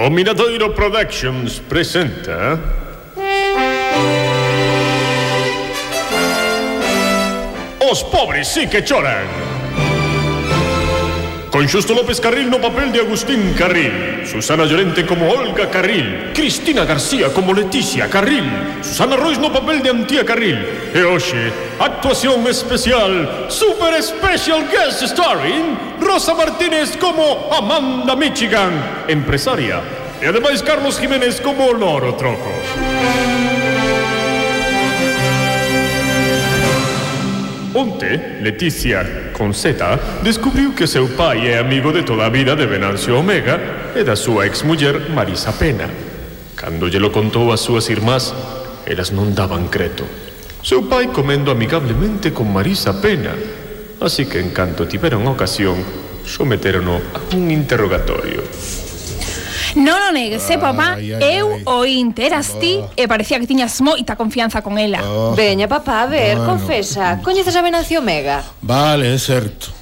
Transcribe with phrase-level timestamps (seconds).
[0.00, 2.56] O Miradoiro Productions presenta
[7.90, 9.57] Os pobres sí que choran.
[11.58, 14.22] Con Xusto López Carril no papel de Agustín Carril.
[14.24, 16.30] Susana Llorente como Olga Carril.
[16.32, 18.48] Cristina García como Leticia Carril.
[18.80, 20.54] Susana Rois no papel de Antía Carril.
[20.94, 21.02] E
[21.82, 29.82] actuación especial Super Special Guest Starring Rosa Martínez como Amanda Michigan Empresaria.
[30.22, 32.54] E ademais Carlos Jiménez como Loro Troco
[37.78, 39.78] Ponte, Leticia con Z,
[40.26, 44.18] descubriu que seu pai é amigo de toda a vida de Venancio Omega e da
[44.18, 45.86] súa exmuller Marisa Pena.
[46.58, 48.34] Cando lle lo contou as súas irmás,
[48.82, 50.02] elas non daban creto.
[50.66, 53.38] Seu pai comendo amigablemente con Marisa Pena,
[54.02, 55.78] así que en canto tiveron ocasión,
[56.26, 58.42] someterono a un interrogatorio.
[59.76, 63.44] Non o negues, eh, papá, ai, ai, eu oínte, o interas ti e parecía que
[63.44, 65.04] tiñas moita confianza con ela.
[65.04, 65.36] Oh.
[65.36, 66.56] Veña, papá, a ver, bueno.
[66.56, 68.40] confesa, coñeces a Venancio Mega?
[68.62, 69.76] Vale, é certo.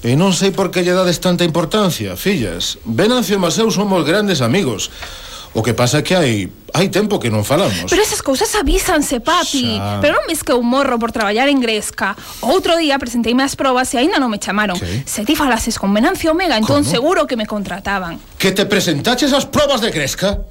[0.00, 2.80] E non sei por que lle dades tanta importancia, fillas.
[2.84, 4.88] Venancio e Maseu somos grandes amigos.
[5.52, 7.90] O que pasa é que hai hai tempo que non falamos.
[7.90, 9.78] Pero esas cousas avísanse, papi.
[9.78, 9.98] Xa.
[9.98, 12.14] Pero non ves que eu morro por traballar en Gresca.
[12.46, 14.78] Outro día presenteime as probas e aínda non me chamaron.
[14.78, 15.02] ¿Qué?
[15.02, 16.90] Se ti falases con Venancio Omega, entón ¿Cómo?
[16.94, 18.22] seguro que me contrataban.
[18.38, 20.46] Que te presentaches as probas de Gresca?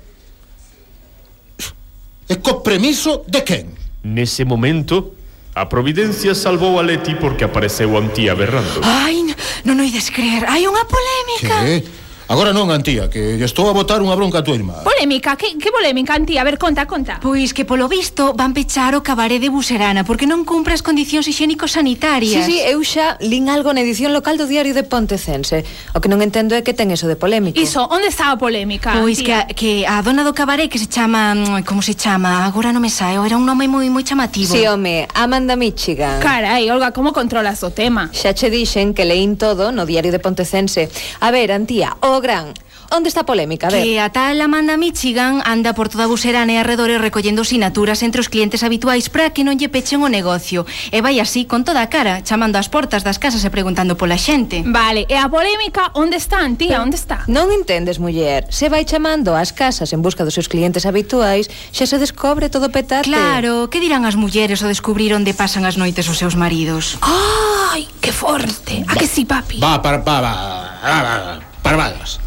[2.30, 3.74] E co premiso de quen?
[4.04, 5.16] Nese momento,
[5.56, 8.84] a Providencia salvou a Leti porque apareceu Antía berrando.
[8.84, 9.32] Ai,
[9.64, 11.58] non oides creer, hai unha polémica.
[11.64, 11.99] Que?
[12.30, 14.86] Agora non, Antía, que lle estou a botar unha bronca a tua irmá.
[14.86, 16.42] Polémica, que, que polémica, Antía?
[16.42, 17.18] A ver, conta, conta.
[17.18, 21.26] Pois que polo visto van pechar o cabaré de Buserana porque non cumpre as condicións
[21.26, 22.46] higiénico-sanitarias.
[22.46, 25.66] Sí, sí, eu xa lin algo na edición local do diario de Pontecense.
[25.98, 27.58] O que non entendo é que ten eso de polémico.
[27.58, 28.94] Iso, onde está a polémica?
[28.94, 29.50] Pois tía?
[29.50, 31.34] que, que a dona do cabaré que se chama...
[31.66, 32.46] Como se chama?
[32.46, 34.54] Agora non me sae, era un nome moi moi chamativo.
[34.54, 36.22] Sí, home, Amanda Michigan.
[36.22, 38.14] Carai, Olga, como controlas o tema?
[38.14, 40.94] Xa che dixen que leín todo no diario de Pontecense.
[41.26, 42.54] A ver, Antía, o gran.
[42.92, 43.68] Onde está a polémica?
[43.68, 43.84] A ver.
[43.86, 48.18] Que a tal Amanda Michigan anda por toda a Buserana e arredores recollendo sinaturas entre
[48.18, 50.66] os clientes habituais para que non lle pechen o negocio.
[50.90, 54.18] E vai así con toda a cara, chamando ás portas das casas e preguntando pola
[54.18, 54.66] xente.
[54.66, 56.82] Vale, e a polémica onde está, tía?
[56.82, 57.30] Onde está?
[57.30, 58.50] Non entendes, muller.
[58.50, 62.74] Se vai chamando ás casas en busca dos seus clientes habituais, xa se descobre todo
[62.74, 63.06] petate.
[63.06, 66.98] Claro, que dirán as mulleres ao descubrir onde pasan as noites os seus maridos?
[67.06, 68.82] Ai, que forte.
[68.90, 69.62] A que si, papi?
[69.62, 70.80] Va, para, para, para.
[70.82, 72.20] Ah, parvadas.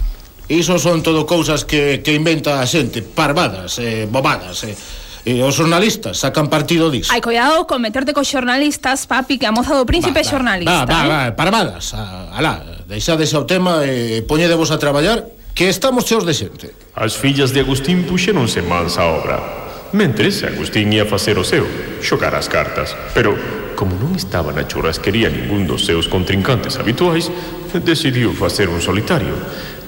[0.49, 4.77] Iso son todo cousas que, que inventa a xente, parvadas, eh, bobadas, eh.
[5.23, 7.15] E os xornalistas sacan partido disso.
[7.15, 10.83] Ai, cuidado con meterte cos xornalistas, papi, que a moza do príncipe va, é xornalista.
[10.83, 11.09] Va, va, eh?
[11.09, 15.23] va, parvadas, a, alá, deixades o tema e eh, poñedevos a traballar,
[15.55, 16.75] que estamos cheos de xente.
[16.99, 19.39] As fillas de Agustín puxeronse mans a obra.
[19.95, 21.71] Mentres, Agustín ia facer o seu,
[22.03, 22.91] xocar as cartas.
[23.15, 27.33] Pero como non estaba na churrasquería ningún dos seus contrincantes habituais,
[27.81, 29.33] decidiu facer un solitario.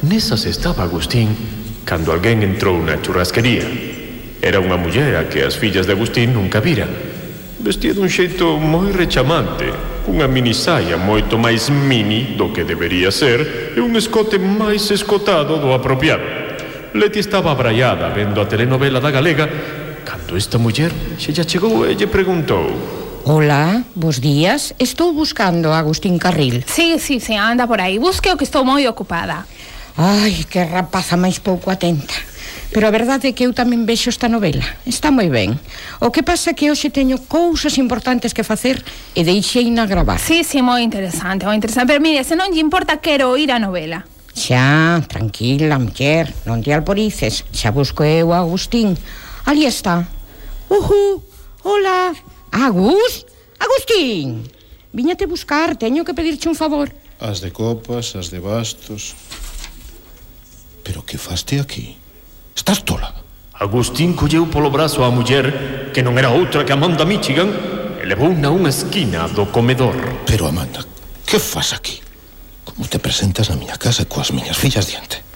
[0.03, 1.37] Nesas estaba Agustín
[1.84, 3.65] cando alguén entrou na churrasquería.
[4.41, 6.89] Era unha muller a que as fillas de Agustín nunca viran.
[7.61, 9.69] Vestía dun xeito moi rechamante,
[10.05, 15.73] cunha minisaia moito máis mini do que debería ser e un escote máis escotado do
[15.73, 16.25] apropiado.
[16.93, 19.49] Leti estaba abraiada vendo a telenovela da galega
[20.05, 24.75] cando esta muller se lle chegou e lle preguntou Ola, bos días.
[24.79, 26.62] Estou buscando a Agustín Carril.
[26.69, 27.97] Sí, sí, sí, anda por aí.
[27.97, 29.49] Busque o que estou moi ocupada.
[29.97, 32.12] Ai, que rapaza máis pouco atenta.
[32.69, 34.61] Pero a verdade é que eu tamén vexo esta novela.
[34.85, 35.57] Está moi ben.
[36.05, 38.85] O que pasa é que hoxe teño cousas importantes que facer
[39.17, 40.21] e deixei na gravar.
[40.21, 41.89] Sí, sí, moi interesante, moi interesante.
[41.89, 44.05] Pero mire, se non lle importa, quero ir a novela.
[44.37, 47.49] Xa, tranquila, muller, non te alporices.
[47.56, 48.93] Xa busco eu a Agustín.
[49.49, 50.05] Ali está.
[50.69, 51.25] Uhu,
[51.65, 52.12] hola.
[52.54, 53.26] Agus,
[53.59, 54.47] Agustín,
[54.92, 56.94] viñate buscar, teño que pedirche un favor.
[57.19, 59.19] As de copas, as de bastos...
[60.87, 61.98] Pero que faste aquí?
[62.54, 63.11] Estás tola?
[63.58, 67.50] Agustín colleu polo brazo a muller, que non era outra que Amanda Michigan,
[67.99, 69.99] e levou na unha esquina do comedor.
[70.23, 70.87] Pero, Amanda,
[71.26, 71.99] que faz aquí?
[72.62, 75.26] Como te presentas na miña casa coas miñas fillas diante?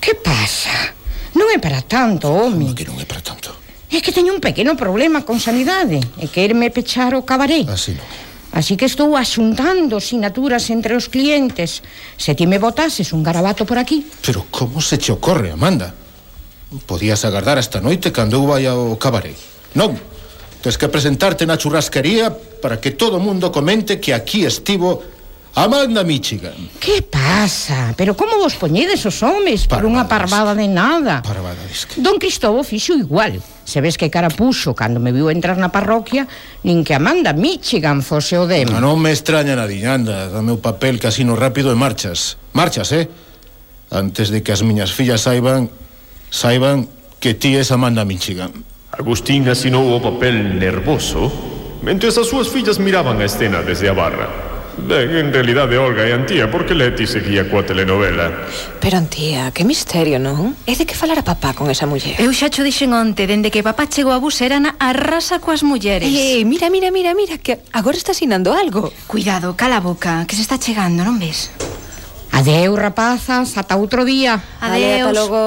[0.00, 0.96] Que pasa?
[1.36, 2.72] Non é para tanto, homi.
[2.72, 3.61] Como que non é para tanto?
[3.92, 7.68] É que teño un pequeno problema con sanidade E querme pechar o cabaré.
[7.68, 8.08] Ah, Así non
[8.52, 11.80] Así que estou asuntando sinaturas entre os clientes.
[12.20, 14.04] Se ti me botases un garabato por aquí.
[14.20, 15.96] Pero como se te ocorre, Amanda?
[16.84, 19.32] Podías agardar esta noite cando eu vai ao cabaré.
[19.72, 19.96] Non,
[20.60, 22.28] tens que presentarte na churrasquería
[22.62, 25.02] Para que todo o mundo comente que aquí estivo
[25.54, 26.56] Amanda Michigan.
[26.80, 27.92] Que pasa?
[27.96, 31.20] Pero como vos poñedes os homes por unha parvada de nada?
[31.20, 32.00] Parvadesca.
[32.00, 33.36] Don Cristobo fixo igual.
[33.68, 36.24] Se ves que cara puxo cando me viu entrar na parroquia,
[36.64, 38.80] nin que Amanda Michigan fose o demo.
[38.80, 42.40] Non me extraña nadiña, anda, dame o papel casino rápido e marchas.
[42.56, 43.12] Marchas, eh?
[43.92, 45.68] Antes de que as miñas fillas saiban,
[46.32, 46.88] saiban
[47.20, 48.64] que ti es Amanda Michigan.
[48.96, 51.28] Agustín asinou o papel nervoso
[51.84, 54.51] mentres as súas fillas miraban a escena desde a barra.
[54.78, 58.48] Ben, en realidade Olga e antía porque Leti seguía coa telenovela.
[58.80, 60.56] Pero antía, que misterio, non?
[60.64, 62.16] É de que falar a papá con esa muller.
[62.16, 66.08] Eu xa cho dixen onte, dende que papá chegou a Buserana, arrasa coas mulleres.
[66.08, 68.88] Eh, eh, mira, mira, mira, mira, que agora está sinando algo.
[69.04, 71.52] Cuidado, cala a boca, que se está chegando, non ves?
[72.32, 74.40] Adeu, rapazas, ata outro día.
[74.56, 74.72] Adeus.
[74.72, 75.04] Adeus.
[75.04, 75.42] Ata logo.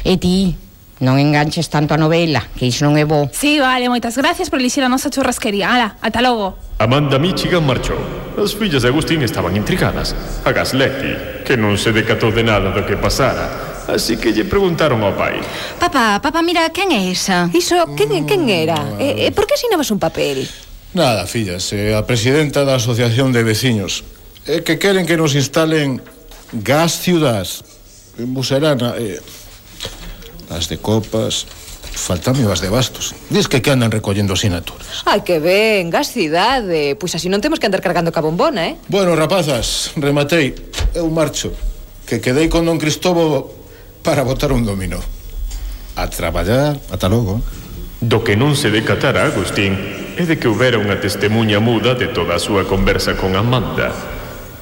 [0.00, 0.56] E ti,
[1.00, 3.24] Non enganches tanto a novela, que iso non é bo.
[3.32, 5.72] Sí, vale, moitas gracias por elixir a nosa churrasquería.
[5.72, 6.60] Ala, ata logo.
[6.76, 7.96] Amanda Michigan marchou.
[8.36, 10.12] As fillas de Agustín estaban intrigadas.
[10.44, 15.00] A Gasletti, que non se decatou de nada do que pasara, así que lle preguntaron
[15.00, 15.40] ao pai.
[15.80, 17.48] Papá, papá, mira, quen é esa?
[17.56, 18.76] Iso, quen, quen era?
[18.76, 19.00] Mm.
[19.00, 20.44] E, e por que asinabas un papel?
[20.92, 24.04] Nada, fillas, eh, a presidenta da Asociación de Veciños.
[24.44, 26.04] É que queren que nos instalen
[26.60, 27.48] gas ciudad
[28.20, 29.00] en Buserana.
[29.00, 29.16] Eh,
[30.50, 31.46] as de copas,
[31.92, 33.14] Faltame as de bastos.
[33.30, 35.02] Diz que que andan recollendo sinaturas.
[35.06, 36.94] Ai, que ben, gacidade.
[36.94, 38.74] Pois así non temos que andar cargando ca bombona, eh?
[38.86, 40.54] Bueno, rapazas, rematei.
[40.94, 41.50] Eu marcho.
[42.06, 43.50] Que quedei con don Cristobo
[44.06, 45.02] para botar un domino.
[45.98, 47.42] A traballar, ata logo.
[48.00, 49.76] Do que non se decatara, Agustín,
[50.16, 53.92] é de que houbera unha testemunha muda de toda a súa conversa con Amanda.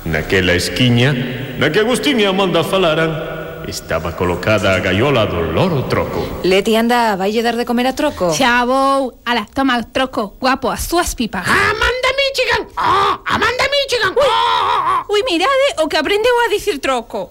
[0.09, 1.13] Naquela esquiña,
[1.61, 3.28] na que Agustín e Amanda falaran,
[3.69, 6.41] Estaba colocada a gaiola do loro troco.
[6.43, 8.33] Leti, anda, vai lle dar de comer a troco?
[8.33, 11.45] Xa vou, ala, toma troco, guapo, as súas pipas.
[11.45, 12.65] Amanda Michigan!
[12.81, 14.17] Oh, Amanda Michigan!
[14.17, 17.29] Ui, oh, oh, ui mirade o que aprendeu a dicir troco.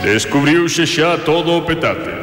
[0.00, 2.16] Descubriuse xa todo o petate.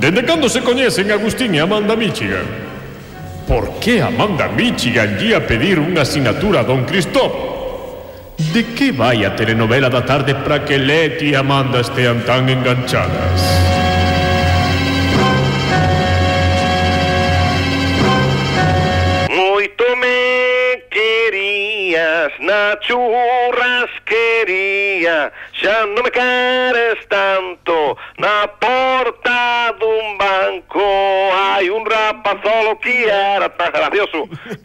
[0.00, 2.63] Dende cando se coñecen Agustín e Amanda Michigan?
[3.46, 7.52] Por que Amanda Michigan lle a pedir unha asignatura a Don Cristóbal?
[8.40, 13.93] De que vai a telenovela da tarde para que Leti e Amanda estean tan enganchadas?
[21.94, 27.96] querías na churrasquería Xa non me queres tanto.
[28.18, 30.82] Na porta dun um banco
[31.32, 34.28] Hai un um rapazolo que era tan gracioso